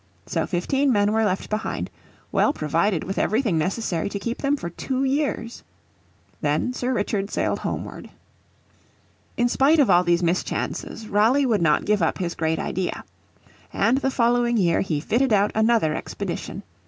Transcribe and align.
So 0.25 0.47
fifteen 0.47 0.91
men 0.91 1.13
were 1.13 1.23
left 1.23 1.47
behind, 1.51 1.91
well 2.31 2.53
provided 2.53 3.03
with 3.03 3.19
everything 3.19 3.59
necessary 3.59 4.09
to 4.09 4.17
keep 4.17 4.39
them 4.39 4.57
for 4.57 4.67
two 4.71 5.03
years. 5.03 5.61
Then 6.41 6.73
Sir 6.73 6.91
Richard 6.91 7.29
sailed 7.29 7.59
homeward. 7.59 8.09
In 9.37 9.47
spite 9.47 9.77
of 9.77 9.91
all 9.91 10.03
these 10.03 10.23
mischances 10.23 11.07
Raleigh 11.07 11.45
would 11.45 11.61
not 11.61 11.85
give 11.85 12.01
up 12.01 12.17
his 12.17 12.33
great 12.33 12.57
idea. 12.57 13.03
And 13.71 13.99
the 13.99 14.09
following 14.09 14.57
year 14.57 14.81
he 14.81 14.99
fitted 14.99 15.31
out 15.31 15.51
another 15.53 15.93
expedition. 15.93 16.63